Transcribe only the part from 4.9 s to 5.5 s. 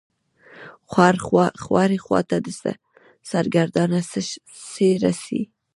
رڅي.